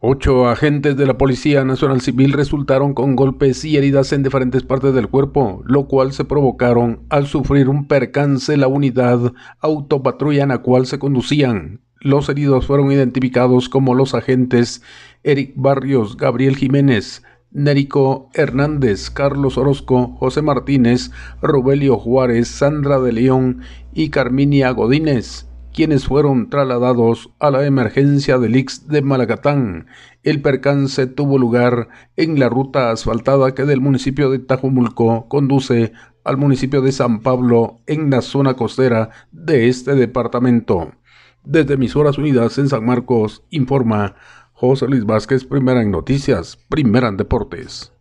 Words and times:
Ocho 0.00 0.46
agentes 0.46 0.96
de 0.96 1.06
la 1.06 1.18
Policía 1.18 1.64
Nacional 1.64 2.00
Civil 2.00 2.32
resultaron 2.32 2.94
con 2.94 3.16
golpes 3.16 3.64
y 3.64 3.76
heridas 3.76 4.12
en 4.12 4.22
diferentes 4.22 4.62
partes 4.62 4.94
del 4.94 5.08
cuerpo, 5.08 5.60
lo 5.66 5.88
cual 5.88 6.12
se 6.12 6.24
provocaron 6.24 7.00
al 7.08 7.26
sufrir 7.26 7.68
un 7.68 7.88
percance 7.88 8.56
la 8.56 8.68
unidad 8.68 9.32
autopatrulla 9.58 10.44
en 10.44 10.50
la 10.50 10.58
cual 10.58 10.86
se 10.86 11.00
conducían. 11.00 11.80
Los 11.98 12.28
heridos 12.28 12.68
fueron 12.68 12.92
identificados 12.92 13.68
como 13.68 13.96
los 13.96 14.14
agentes 14.14 14.82
Eric 15.24 15.54
Barrios, 15.56 16.16
Gabriel 16.16 16.54
Jiménez, 16.54 17.24
Nérico 17.50 18.30
Hernández, 18.34 19.10
Carlos 19.10 19.58
Orozco, 19.58 20.14
José 20.20 20.42
Martínez, 20.42 21.10
Rubelio 21.42 21.98
Juárez, 21.98 22.46
Sandra 22.46 23.00
de 23.00 23.10
León 23.10 23.62
y 23.92 24.10
Carminia 24.10 24.70
Godínez 24.70 25.47
quienes 25.78 26.08
fueron 26.08 26.50
trasladados 26.50 27.30
a 27.38 27.52
la 27.52 27.64
emergencia 27.64 28.38
del 28.38 28.56
Ix 28.56 28.88
de 28.88 29.00
Malacatán. 29.00 29.86
El 30.24 30.42
percance 30.42 31.06
tuvo 31.06 31.38
lugar 31.38 31.86
en 32.16 32.40
la 32.40 32.48
ruta 32.48 32.90
asfaltada 32.90 33.54
que 33.54 33.64
del 33.64 33.80
municipio 33.80 34.28
de 34.28 34.40
Tajumulco 34.40 35.28
conduce 35.28 35.92
al 36.24 36.36
municipio 36.36 36.82
de 36.82 36.90
San 36.90 37.20
Pablo 37.20 37.78
en 37.86 38.10
la 38.10 38.22
zona 38.22 38.54
costera 38.54 39.10
de 39.30 39.68
este 39.68 39.94
departamento. 39.94 40.94
Desde 41.44 41.74
Emisoras 41.74 42.18
Unidas 42.18 42.58
en 42.58 42.68
San 42.68 42.84
Marcos, 42.84 43.44
informa 43.50 44.16
José 44.54 44.88
Luis 44.88 45.04
Vázquez, 45.04 45.44
primera 45.44 45.80
en 45.80 45.92
noticias, 45.92 46.58
primera 46.68 47.06
en 47.06 47.18
deportes. 47.18 47.92